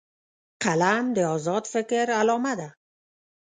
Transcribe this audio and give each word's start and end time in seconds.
قلم 0.63 1.05
د 1.15 1.17
آزاد 1.35 1.63
فکر 1.73 2.05
علامه 2.19 2.53
ده 2.59 2.69